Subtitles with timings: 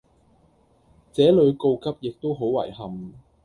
[1.13, 3.13] 這裡告急亦都好遺憾